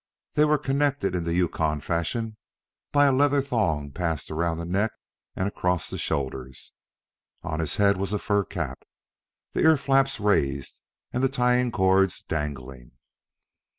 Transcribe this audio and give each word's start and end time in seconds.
They 0.33 0.45
were 0.45 0.57
connected 0.57 1.13
in 1.13 1.25
the 1.25 1.35
Yukon 1.35 1.79
fashion, 1.79 2.37
by 2.91 3.05
a 3.05 3.11
leather 3.11 3.39
thong 3.39 3.91
passed 3.91 4.31
around 4.31 4.57
the 4.57 4.65
neck 4.65 4.91
and 5.35 5.47
across 5.47 5.91
the 5.91 5.99
shoulders. 5.99 6.73
On 7.43 7.59
his 7.59 7.75
head 7.75 7.97
was 7.97 8.11
a 8.11 8.17
fur 8.17 8.43
cap, 8.43 8.81
the 9.53 9.61
ear 9.61 9.77
flaps 9.77 10.19
raised 10.19 10.81
and 11.13 11.23
the 11.23 11.29
tying 11.29 11.71
cords 11.71 12.23
dangling. 12.23 12.93